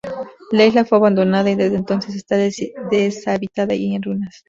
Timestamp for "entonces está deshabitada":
1.75-3.75